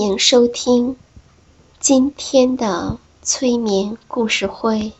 [0.00, 0.96] 欢迎收听
[1.78, 4.92] 今天的催眠故事会，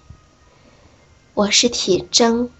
[1.33, 2.51] 我是铁铮。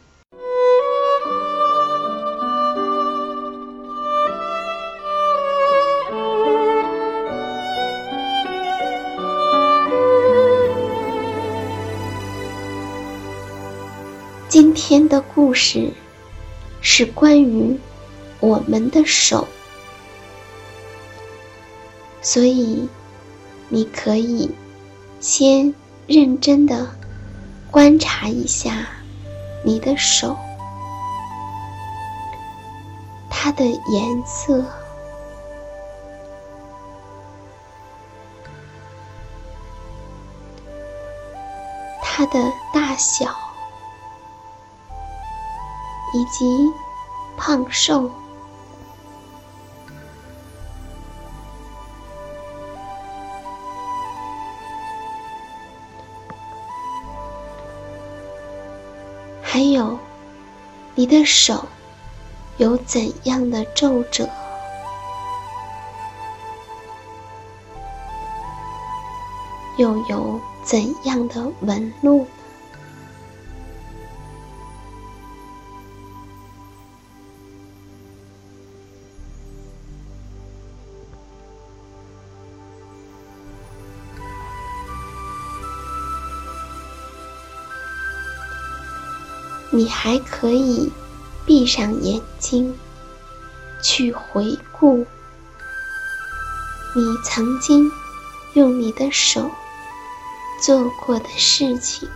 [14.49, 15.93] 今天的故事
[16.81, 17.79] 是关于
[18.41, 19.47] 我们的手。
[22.23, 22.89] 所以，
[23.69, 24.55] 你可以
[25.21, 25.75] 先
[26.07, 26.87] 认真的
[27.71, 28.87] 观察一下
[29.65, 30.37] 你的手，
[33.31, 34.65] 它的颜色，
[42.03, 43.35] 它的大小，
[46.13, 46.71] 以及
[47.37, 48.11] 胖瘦。
[61.11, 61.67] 的手
[62.59, 64.29] 有怎样的皱褶？
[69.77, 72.27] 又有怎样的纹路？
[89.81, 90.93] 你还可以
[91.47, 92.79] 闭上眼睛，
[93.83, 95.07] 去回顾
[96.95, 97.91] 你曾经
[98.53, 99.51] 用你的手
[100.63, 102.07] 做过的事情。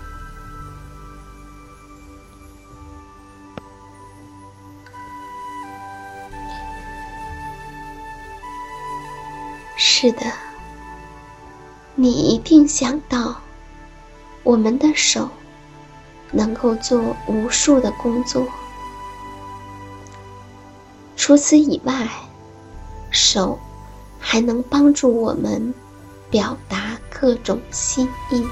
[9.75, 10.31] 是的，
[11.95, 13.41] 你一定想到
[14.43, 15.31] 我们的手。
[16.35, 18.47] 能够做无数的工作。
[21.17, 22.09] 除此以外，
[23.11, 23.59] 手
[24.19, 25.73] 还能帮助我们
[26.31, 28.47] 表达各种心意。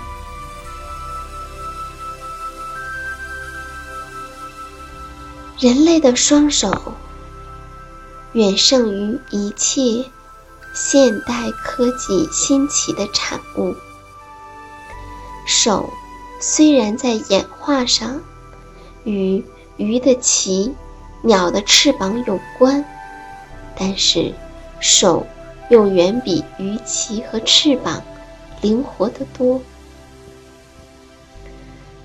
[5.58, 6.94] 人类的双手
[8.32, 10.04] 远胜于一切
[10.74, 13.74] 现代科技兴起的产物。
[15.46, 15.92] 手。
[16.44, 18.20] 虽然在演化上
[19.04, 19.44] 与
[19.76, 20.74] 鱼的鳍、
[21.22, 22.84] 鸟的翅膀有关，
[23.76, 24.34] 但是
[24.80, 25.24] 手
[25.70, 28.02] 又远比鱼鳍和翅膀
[28.60, 29.62] 灵活得多。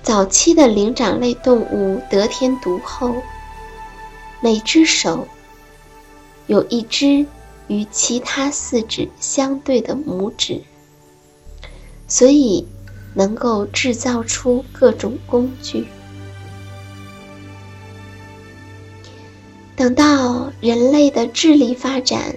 [0.04, 3.16] 早期的灵长类动物得天独厚，
[4.40, 5.26] 每只手
[6.46, 7.26] 有一只
[7.66, 10.62] 与其他四指相对的拇指，
[12.06, 12.64] 所以。
[13.18, 15.88] 能够制造出各种工具。
[19.74, 22.36] 等到人类的智力发展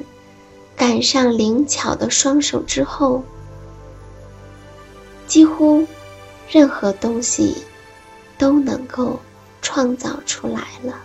[0.76, 3.24] 赶上灵巧的双手之后，
[5.28, 5.86] 几乎
[6.50, 7.58] 任何东西
[8.40, 9.20] 都能够
[9.62, 11.00] 创造出来了。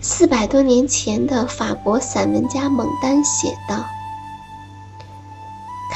[0.00, 3.84] 四百多年前的法国散文家蒙丹写道。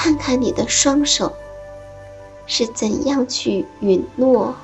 [0.07, 1.35] 看看你的双手
[2.47, 4.55] 是怎样去允诺，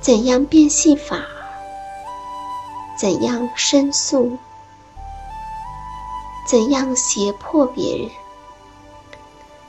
[0.00, 1.20] 怎样变戏法，
[2.98, 4.38] 怎样申诉，
[6.48, 8.10] 怎样胁迫别人，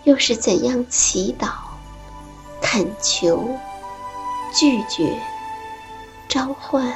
[0.06, 1.50] 又是怎样祈祷、
[2.62, 3.50] 恳求、
[4.54, 5.20] 拒绝、
[6.30, 6.94] 召唤、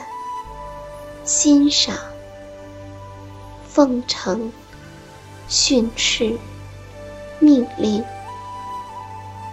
[1.26, 1.94] 欣赏、
[3.68, 4.50] 奉承、
[5.50, 6.40] 训斥、
[7.40, 8.04] 命令、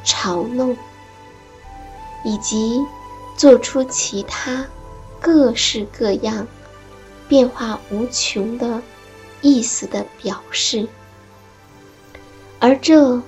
[0.05, 0.77] 嘲弄，
[2.25, 2.81] 以及
[3.37, 4.67] 做出其他
[5.21, 6.47] 各式各样、
[7.29, 8.83] 变化无穷的
[9.41, 10.89] 意思的表示，
[12.59, 13.23] 而这。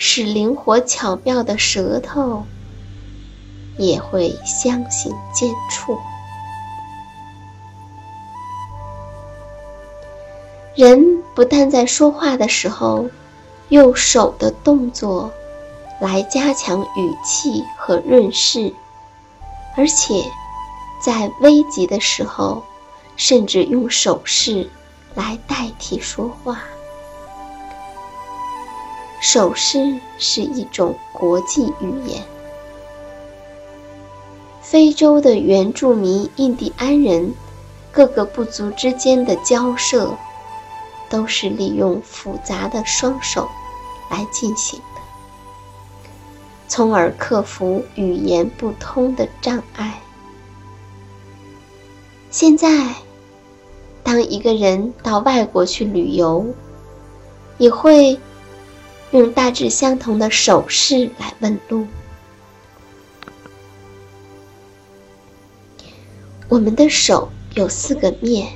[0.00, 2.44] 使灵活巧妙的舌头
[3.78, 5.98] 也会相形见绌。
[10.76, 13.10] 人不但在说话的时候
[13.70, 15.30] 用手的动作
[16.00, 18.72] 来加强语气和润饰，
[19.76, 20.24] 而且
[21.04, 22.62] 在危急的时候，
[23.16, 24.70] 甚至用手势
[25.14, 26.60] 来代替说话。
[29.20, 32.22] 手势是一种国际语言。
[34.62, 37.34] 非洲的原住民印第安人
[37.90, 40.16] 各个部族之间的交涉，
[41.08, 43.48] 都是利用复杂的双手
[44.10, 45.00] 来进行的，
[46.66, 50.00] 从而克服语言不通的障碍。
[52.30, 52.94] 现在，
[54.02, 56.46] 当一个人到外国去旅游，
[57.58, 58.18] 也会。
[59.10, 61.86] 用大致相同的手势来问路。
[66.46, 68.52] 我们的手有四个面，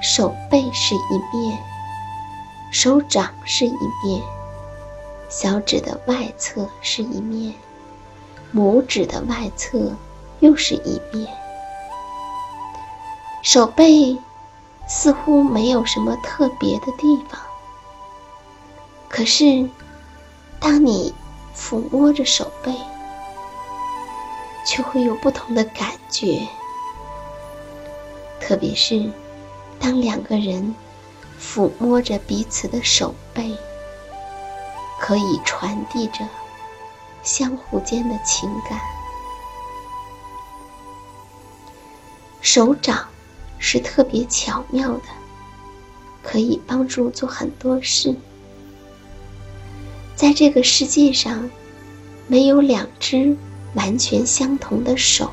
[0.00, 1.58] 手背是一面，
[2.72, 4.22] 手掌是一面，
[5.28, 7.54] 小指的外侧是一面，
[8.54, 9.94] 拇指的外侧
[10.40, 11.28] 又是一面。
[13.42, 14.16] 手背
[14.88, 17.38] 似乎没有什么特别的地方。
[19.08, 19.68] 可是，
[20.58, 21.12] 当你
[21.54, 22.74] 抚摸着手背，
[24.66, 26.46] 却会有不同的感觉。
[28.40, 29.10] 特别是
[29.80, 30.74] 当两个人
[31.40, 33.56] 抚摸着彼此的手背，
[35.00, 36.28] 可以传递着
[37.22, 38.78] 相互间的情感。
[42.42, 43.08] 手掌
[43.58, 45.04] 是特别巧妙的，
[46.22, 48.14] 可以帮助做很多事。
[50.14, 51.50] 在这个世界上，
[52.26, 53.36] 没有两只
[53.74, 55.30] 完全相同的手，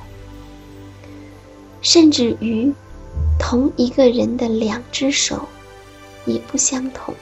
[1.82, 2.74] 甚至于
[3.40, 5.48] 同一个人的两只手
[6.26, 7.14] 也不相同。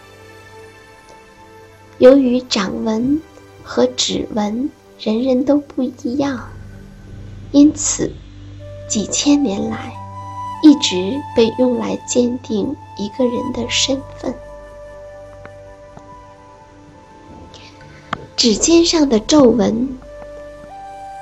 [1.98, 3.22] 由于掌纹
[3.64, 4.70] 和指纹
[5.00, 6.50] 人人都不一样，
[7.52, 8.12] 因此
[8.90, 9.94] 几千年来
[10.64, 14.34] 一直被用来鉴定一个人的身份。
[18.36, 19.98] 指尖上的皱纹，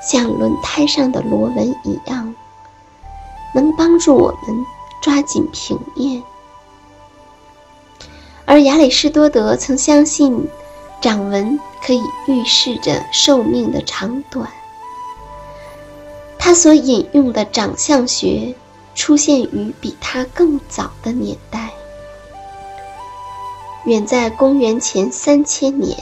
[0.01, 2.33] 像轮胎上的螺纹一样，
[3.53, 4.65] 能帮助我们
[5.03, 6.23] 抓紧平面。
[8.45, 10.47] 而亚里士多德曾相信，
[11.01, 14.49] 掌纹可以预示着寿命的长短。
[16.39, 18.55] 他所引用的长相学
[18.95, 21.69] 出现于比他更早的年代，
[23.83, 25.97] 远在公元前三千年。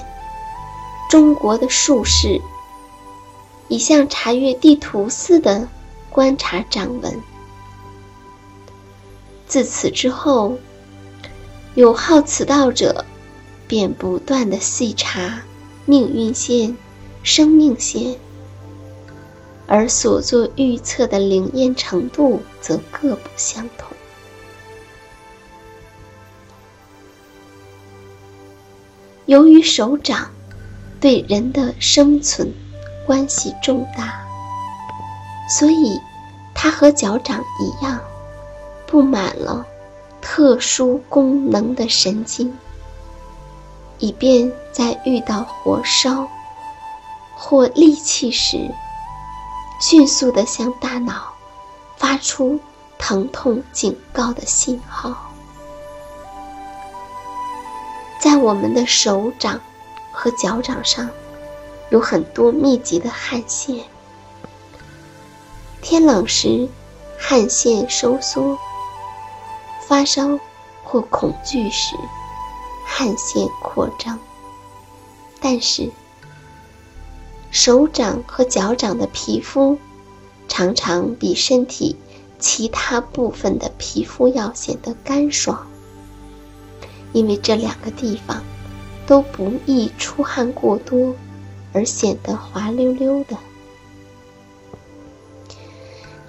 [1.09, 2.39] 中国的术士，
[3.67, 5.67] 已像查阅地图似的
[6.11, 7.19] 观察掌纹。
[9.51, 10.57] 自此之后，
[11.75, 13.03] 有好此道者
[13.67, 15.41] 便不断的细查
[15.85, 16.77] 命运线、
[17.21, 18.15] 生命线，
[19.67, 23.89] 而所做预测的灵验程度则各不相同。
[29.25, 30.31] 由于手掌。
[31.01, 32.53] 对人的生存
[33.07, 34.23] 关系重大，
[35.49, 35.99] 所以
[36.53, 37.99] 它和脚掌一样，
[38.91, 39.65] 布满了
[40.21, 42.53] 特殊功能的神经，
[43.99, 46.27] 以便在遇到火烧
[47.33, 48.69] 或利器时，
[49.79, 51.31] 迅速地向大脑
[51.95, 52.59] 发出
[52.97, 55.31] 疼痛警告的信号。
[58.19, 59.59] 在我们的手掌。
[60.13, 61.09] 和脚掌上
[61.89, 63.85] 有很多密集的汗腺，
[65.81, 66.67] 天冷时
[67.17, 68.59] 汗腺收缩，
[69.91, 70.39] 发烧
[70.85, 71.97] 或恐惧时
[72.85, 74.17] 汗腺扩张。
[75.41, 75.91] 但是，
[77.51, 79.77] 手掌和脚掌的皮肤
[80.47, 81.97] 常常比身体
[82.39, 85.67] 其他部分的皮肤要显得干爽，
[87.11, 88.41] 因为这两个地方。
[89.07, 91.13] 都不易出汗过多
[91.73, 93.35] 而显得滑溜溜的。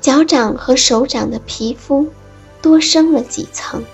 [0.00, 2.08] 脚掌和手掌的皮肤
[2.62, 3.84] 多生了几层，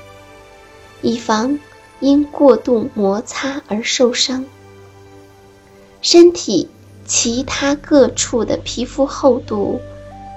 [1.01, 1.59] 以防
[2.01, 4.45] 因过度摩擦而受伤。
[6.03, 6.69] 身体
[7.07, 9.81] 其他各处的皮肤厚度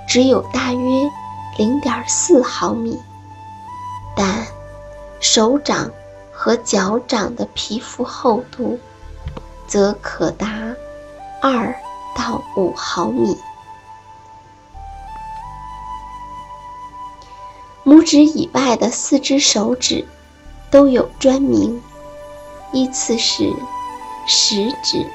[0.08, 1.12] 只有大约
[1.58, 2.98] 零点四毫米，
[4.16, 4.48] 但
[5.20, 5.92] 手掌
[6.32, 8.80] 和脚掌的皮肤厚度
[9.68, 10.74] 则可达
[11.42, 11.76] 二
[12.16, 13.38] 到五毫米。
[17.92, 20.06] 拇指以外的四只手指
[20.70, 21.84] 都有专名，
[22.72, 23.52] 依次是
[24.26, 25.06] 食指、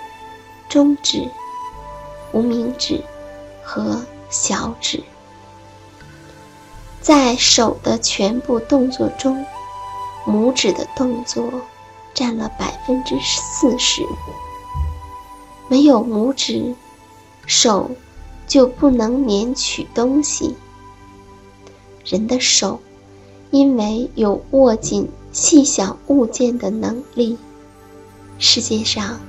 [0.68, 1.26] 中指、
[2.32, 3.02] 无名指
[3.64, 5.02] 和小指。
[7.00, 9.46] 在手的全部动作中，
[10.26, 11.50] 拇指的动作
[12.12, 14.02] 占了百分之四十。
[15.68, 16.74] 没有拇指，
[17.46, 17.90] 手
[18.46, 20.54] 就不能捻取东西。
[22.06, 22.80] 人的手，
[23.50, 27.36] 因为有握紧细小物件的能力，
[28.38, 29.20] 世界上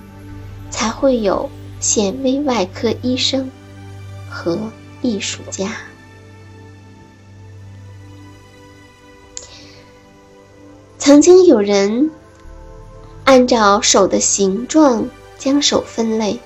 [0.69, 3.50] 才会有显微外科医生
[4.29, 4.60] 和
[5.01, 5.75] 艺术家。
[11.00, 12.12] 曾经有人
[13.24, 15.07] 按照手的形状
[15.38, 16.39] 将手分类，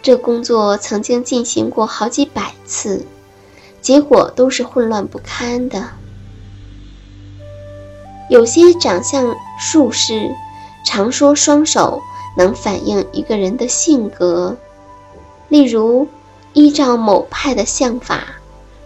[0.00, 3.04] 这工作曾经进行过好几百次。
[3.80, 5.88] 结果都是混乱不堪的。
[8.28, 10.30] 有些长相术士
[10.84, 12.00] 常说双手
[12.36, 14.56] 能反映一个人的性格，
[15.48, 16.06] 例如，
[16.52, 18.22] 依照某派的相法，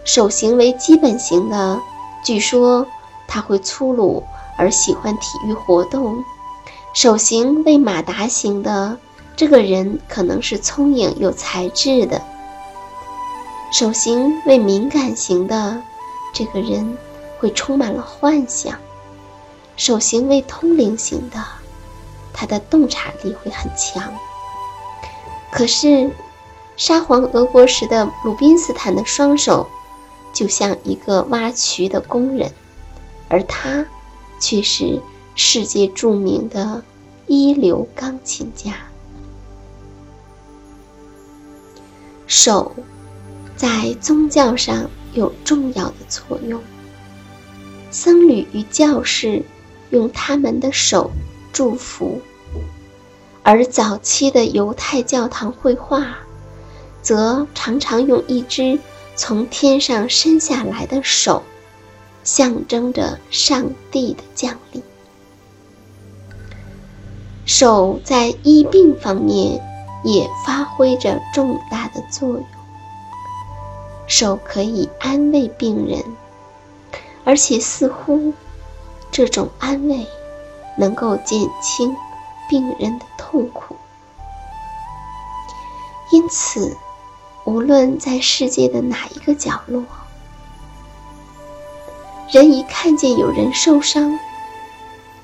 [0.03, 1.79] 手型为基本型的，
[2.23, 2.87] 据说
[3.27, 4.23] 他会粗鲁
[4.57, 6.23] 而喜欢体育活动；
[6.93, 8.97] 手型为马达型的，
[9.35, 12.19] 这个人可能是聪颖有才智的。
[13.77, 15.81] 手型为敏感型的
[16.33, 16.97] 这个人
[17.37, 18.79] 会充满了幻想，
[19.75, 21.43] 手型为通灵型的，
[22.31, 24.13] 他的洞察力会很强。
[25.51, 26.09] 可是，
[26.77, 29.67] 沙皇俄国时的鲁宾斯坦的双手
[30.31, 32.49] 就像一个挖渠的工人，
[33.27, 33.85] 而他
[34.39, 35.01] 却是
[35.35, 36.81] 世界著名的
[37.27, 38.71] 一流钢琴家。
[42.25, 42.71] 手。
[43.55, 46.61] 在宗教上有重要的作用。
[47.91, 49.43] 僧侣与教士
[49.89, 51.11] 用他们的手
[51.53, 52.21] 祝福，
[53.43, 56.17] 而早期的犹太教堂绘画，
[57.01, 58.77] 则常常用一只
[59.15, 61.43] 从天上伸下来的手，
[62.25, 64.83] 象征着上帝的降临。
[67.45, 69.61] 手在医病方面
[70.03, 72.45] 也发挥着重大的作用。
[74.07, 76.03] 手可以安慰病人，
[77.23, 78.33] 而且似乎
[79.11, 80.05] 这种安慰
[80.77, 81.95] 能够减轻
[82.49, 83.75] 病人的痛苦。
[86.11, 86.77] 因此，
[87.45, 89.83] 无论在世界的哪一个角落，
[92.29, 94.17] 人一看见有人受伤，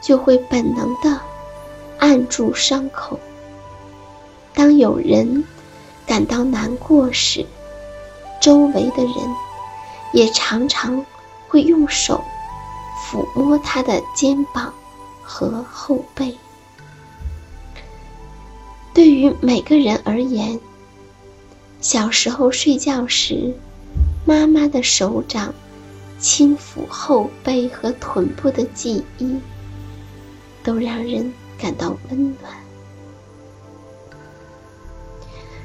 [0.01, 1.21] 就会本能的
[1.99, 3.19] 按住伤口。
[4.53, 5.45] 当有人
[6.05, 7.45] 感到难过时，
[8.41, 9.13] 周围的人
[10.11, 11.05] 也常常
[11.47, 12.21] 会用手
[12.99, 14.73] 抚摸他的肩膀
[15.21, 16.35] 和后背。
[18.93, 20.59] 对于每个人而言，
[21.79, 23.55] 小时候睡觉时，
[24.25, 25.53] 妈妈的手掌
[26.19, 29.39] 轻抚后背和臀部的记忆，
[30.63, 32.51] 都让人感到温暖。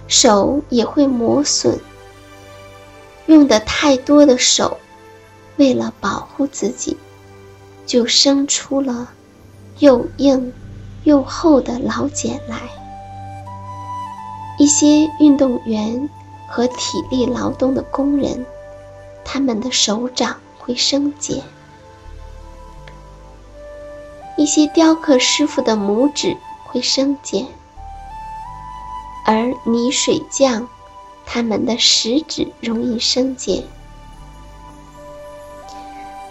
[0.06, 1.80] 手也会磨损。
[3.26, 4.78] 用的太多的手，
[5.56, 6.96] 为了保护自己，
[7.84, 9.10] 就生出了
[9.78, 10.52] 又硬
[11.04, 12.56] 又厚的老茧来。
[14.58, 16.08] 一些运动员
[16.48, 18.46] 和体力劳动的工人，
[19.24, 21.42] 他们的手掌会生茧；
[24.36, 27.46] 一些雕刻师傅的拇指会生茧，
[29.26, 30.68] 而泥水匠。
[31.26, 33.62] 他们的食指容易生茧，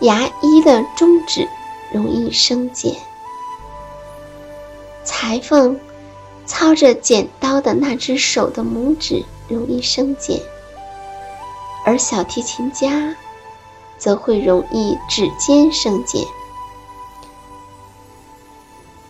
[0.02, 1.48] 牙医的中指
[1.94, 2.96] 容易生茧，
[5.04, 5.80] 裁缝
[6.48, 10.42] 操着剪刀的那只手的拇指容易生茧，
[11.86, 13.16] 而小提琴家
[13.98, 16.26] 则会容易指尖生茧。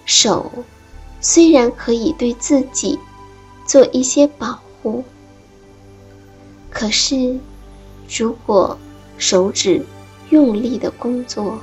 [0.04, 0.52] 手
[1.22, 3.00] 虽然可以对自己
[3.66, 5.04] 做一些保护，
[6.76, 7.40] 可是
[8.20, 8.78] 如果
[9.18, 9.86] 手指
[10.30, 11.58] 用力的工作，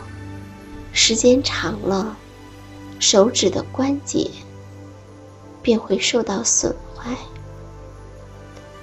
[0.95, 2.17] 时间长了，
[2.99, 4.31] 手指的关节
[5.61, 7.15] 便会受到损坏。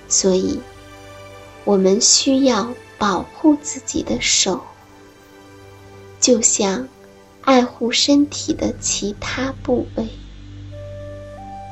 [0.07, 0.59] 所以，
[1.65, 4.61] 我们需要保护自己的手，
[6.19, 6.87] 就像
[7.41, 10.07] 爱护身体的其他部位，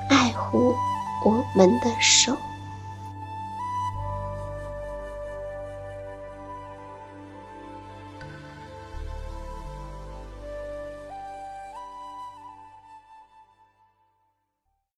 [0.09, 0.73] 爱护
[1.23, 2.35] 我们的手。